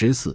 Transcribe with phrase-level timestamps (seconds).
[0.00, 0.34] 十四，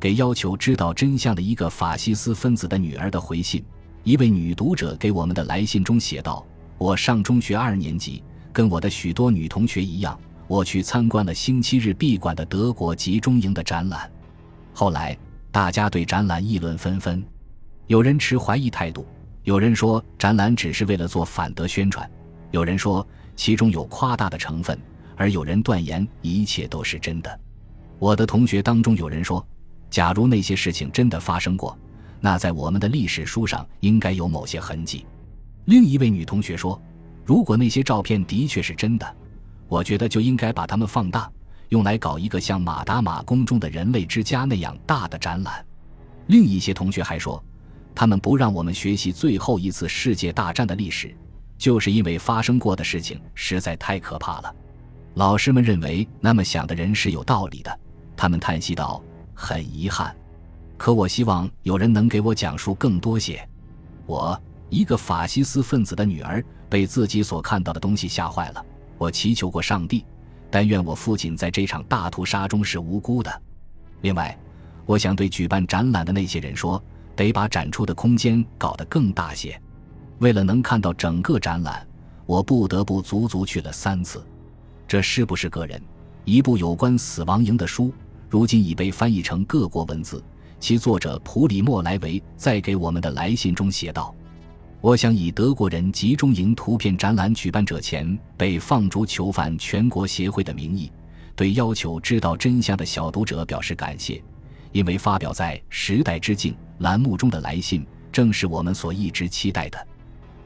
[0.00, 3.64] 给要求知道真相的一个法西斯分子的女儿的回信。
[4.02, 6.44] 一位女读者给我们的来信中写道
[6.78, 14.10] ：“我上中学二年级，跟我的许多女同学一样，我去参观了星期日闭馆的德国集中营的展览。
[14.72, 15.16] 后来，
[15.52, 17.24] 大家对展览议论纷纷，
[17.86, 19.06] 有人持怀疑态度，
[19.44, 22.10] 有人说展览只是为了做反德宣传，
[22.50, 23.06] 有人说
[23.36, 24.76] 其中有夸大的成分，
[25.14, 27.40] 而有人断言一切都是真的。
[27.98, 29.46] 我的同学当中有人说，
[29.90, 31.76] 假如那些事情真的发生过。”
[32.20, 35.04] 那在我们的历史书上应该有某些痕迹。
[35.66, 36.80] 另一位女同学说
[37.22, 39.16] ：“如果那些照片的确是真的，
[39.68, 41.30] 我觉得就应该把它们放大，
[41.68, 45.62] 用来搞一个像马达马宫中的人类之家那样大的展览。”
[46.28, 47.42] 另一些同学还说
[47.94, 51.14] ：“他们不让我们学习最后一次世界大战的历史，
[51.58, 54.54] 就是因为发生过的事情实在太可怕了。”
[55.12, 57.78] 老师们认为那么想的人是有道理的，
[58.16, 59.02] 他们叹息道
[59.34, 60.14] ：“很遗憾。”
[60.76, 63.46] 可我希望有人能给我讲述更多些。
[64.06, 68.64] 我一个法西斯分子的女儿被自己所看到的东西吓坏了。
[68.98, 70.04] 我祈求过上帝，
[70.50, 73.42] 但愿我父亲在这场大屠杀中是无辜的。
[74.02, 74.36] 另外，
[74.84, 76.82] 我想对举办展览的那些人说，
[77.16, 79.60] 得把展出的空间搞得更大些。
[80.18, 81.86] 为了能看到整个展览，
[82.26, 84.24] 我不得不足足去了三次。
[84.86, 85.80] 这是不是个人？
[86.24, 87.92] 一部有关死亡营的书，
[88.28, 90.22] 如今已被翻译成各国文字。
[90.60, 94.14] 其作者普里莫莱维在给我们的来信中写道
[94.80, 100.90] ：“我想以德国人集中营图片展览举办者前被放逐囚犯全国协会的名义，
[101.36, 104.22] 对要求知道真相的小读者表示感谢，
[104.72, 109.86] 因为发表在《时代之镜》栏目中的来信正是我们所一直期待的。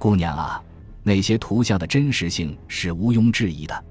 [0.00, 0.60] 姑娘啊，
[1.04, 3.84] 那些图像的真实性是毋庸置疑的，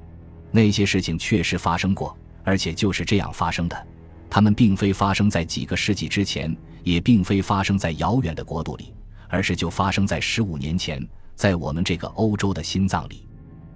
[0.51, 3.87] 那些事情确实发生过，而且就是这样发生的。”
[4.31, 8.93] 它们并非发生在几个世纪之前，也并非发生在遥远的国度里，
[9.27, 13.27] 而是就发生在十五年前，在我们这个欧洲的心脏里。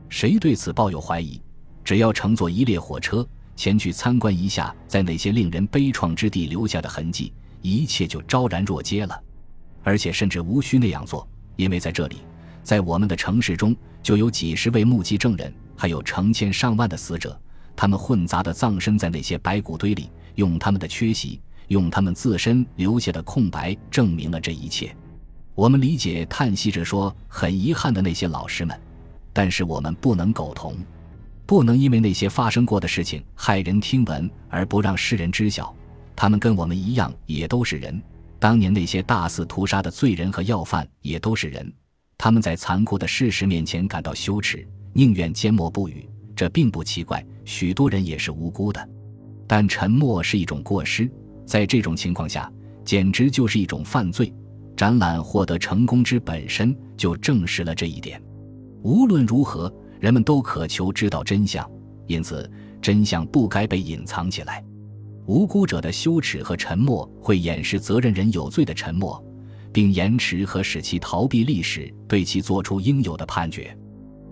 [0.07, 1.41] 谁对此抱有怀疑，
[1.83, 9.21] 只要乘坐一列火车前去参观一下，在那些令人悲怆之地留下的痕迹，一切就昭然若揭了。
[9.83, 12.17] 而且甚至无需那样做，因为在这里，
[12.61, 17.39] 在我们的城市中，就有几十位目击证人，还有成千上万的死者，
[17.75, 20.09] 他们混杂的葬身在那些白骨堆里。
[20.35, 24.95] 用他们的缺席，用他们自身留下的空白，证明了这一切。
[25.53, 28.79] 我们理解叹息着说很遗憾的那些老师们，
[29.33, 30.73] 但是我们不能苟同，
[31.45, 35.75] 不能因为那些发生过的事情骇人听闻而不让世人知晓。
[36.15, 38.01] 他们跟我们一样，也都是人。
[38.39, 41.71] 当年那些大肆屠杀的罪人和要犯也都是人。
[42.17, 46.07] 他们在残酷的事实面前感到羞耻，宁愿缄默不语。
[46.41, 48.89] 这并不奇怪，许多人也是无辜的。
[49.45, 51.07] 但沉默是一种过失，
[51.45, 52.51] 在这种情况下，
[52.83, 54.33] 简直就是一种犯罪。
[54.75, 58.19] 展览获得成功之本身就证实了这一点。
[58.81, 61.69] 无论如何，人们都渴求知道真相，
[62.07, 64.65] 因此真相不该被隐藏起来。
[65.27, 69.23] 无辜者的羞耻和沉默会掩饰责任人有罪的沉默，
[69.71, 73.77] 并延迟和使其逃避历史对其做出应有的判决。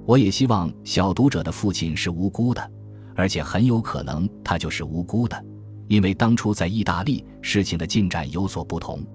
[0.10, 2.72] 我也希望小读者的父亲是无辜的。
[3.16, 5.46] 而且很有可能他就是无辜的，
[5.88, 9.06] 因为当初在意大利事情的进展有所不同。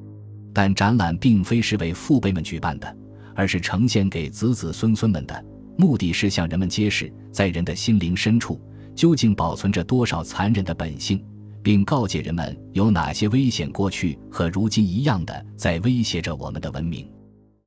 [0.53, 2.97] 但展览并非是为父辈们举办的，
[3.35, 5.45] 而是呈现给子子孙孙们的，
[5.77, 8.61] 目的是向人们揭示，在人的心灵深处
[8.95, 11.21] 究竟保存着多少残忍的本性，
[11.61, 17.11] 并告诫人们有哪些危险过去和如今一样的在威胁着我们的文明。